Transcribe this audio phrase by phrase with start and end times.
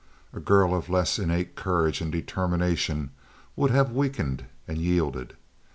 [0.33, 3.11] A girl of less innate courage and determination
[3.55, 5.35] would have weakened and yielded.